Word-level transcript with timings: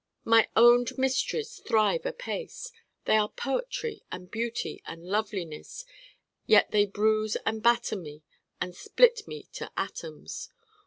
My 0.25 0.47
owned 0.55 0.97
mysteries 0.97 1.59
thrive 1.59 2.07
apace. 2.07 2.71
They 3.05 3.17
are 3.17 3.29
poetry 3.29 4.01
and 4.11 4.31
beauty 4.31 4.81
and 4.87 5.05
loveliness 5.05 5.85
yet 6.47 6.71
they 6.71 6.87
bruise 6.87 7.35
and 7.45 7.61
batter 7.61 7.97
me 7.97 8.23
and 8.59 8.75
split 8.75 9.27
me 9.27 9.43
to 9.53 9.71
atoms. 9.77 10.49